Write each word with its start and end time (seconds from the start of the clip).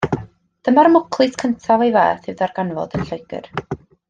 Dyma'r 0.67 0.89
mwclis 0.93 1.37
cyntaf 1.43 1.85
o'i 1.85 1.93
fath 1.97 2.33
i'w 2.33 2.37
ddarganfod 2.41 3.01
yn 3.01 3.07
Lloegr. 3.11 3.51